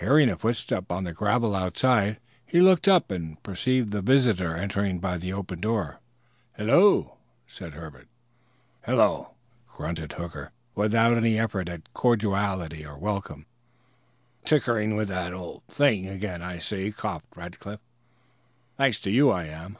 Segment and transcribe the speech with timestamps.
[0.00, 4.98] Hearing a footstep on the gravel outside, he looked up and perceived the visitor entering
[4.98, 6.00] by the open door.
[6.56, 8.08] "Hello," said Herbert.
[8.86, 9.34] "Hello,"
[9.66, 13.44] grunted Hooker, without any effort at cordiality or welcome.
[14.42, 17.82] "Tinkering with that old thing again, I see," coughed Rackliff.
[18.78, 19.76] "Thanks to you, I am."